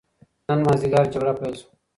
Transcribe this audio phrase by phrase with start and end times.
[0.47, 1.69] نن ماځیګر جګړه پيل سوه.